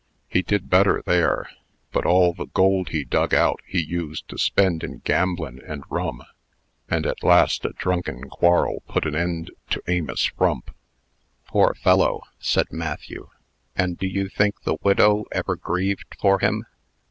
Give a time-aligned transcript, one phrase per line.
[0.27, 1.47] He did better there;
[1.91, 6.23] but all the gold he dug out he used to spend in gamblin' and rum;
[6.89, 10.73] and at last a drunken quarrel put an end to Amos Frump."
[11.45, 13.29] "Poor fellow!" said Matthew.
[13.75, 16.65] "And do you think the widow ever grieved for him?"